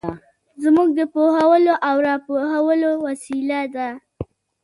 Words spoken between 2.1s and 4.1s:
پوهولو وسیله ده